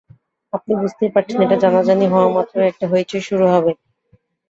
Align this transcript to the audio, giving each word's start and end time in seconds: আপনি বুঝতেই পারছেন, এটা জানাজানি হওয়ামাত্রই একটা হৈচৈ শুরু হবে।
আপনি 0.53 0.71
বুঝতেই 0.75 1.13
পারছেন, 1.15 1.39
এটা 1.41 1.57
জানাজানি 1.63 2.05
হওয়ামাত্রই 2.07 2.69
একটা 2.69 2.85
হৈচৈ 2.91 3.21
শুরু 3.29 3.45
হবে। 3.53 3.71